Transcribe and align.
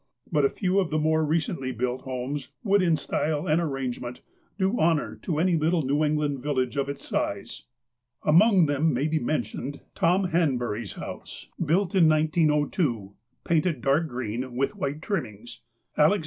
But 0.31 0.45
a 0.45 0.49
few 0.49 0.79
of 0.79 0.89
the 0.89 0.97
more 0.97 1.23
recently 1.23 1.71
built 1.71 2.01
homes 2.01 2.49
would, 2.63 2.81
in 2.81 2.95
style 2.97 3.45
and 3.45 3.61
arrangement, 3.61 4.21
do 4.57 4.79
honour 4.79 5.17
to 5.21 5.37
any 5.37 5.55
little 5.57 5.83
New 5.83 6.03
England 6.03 6.39
village 6.39 6.75
of 6.75 6.89
its 6.89 7.07
size. 7.07 7.65
Among 8.23 8.65
them 8.65 8.95
may 8.95 9.07
be 9.07 9.19
mentioned 9.19 9.81
Tom 9.93 10.29
Hanbury's 10.29 10.93
304 10.93 10.97
THE 10.97 11.03
APOSTLE 11.03 11.05
OF 11.05 11.17
ALASKA 11.21 11.49
house, 11.59 11.67
built 11.67 11.93
in 11.93 12.09
1902, 12.09 13.13
painted 13.43 13.81
dark 13.81 14.07
green, 14.07 14.55
with 14.55 14.75
white 14.75 15.03
trimmings; 15.03 15.59
Alex. 15.95 16.19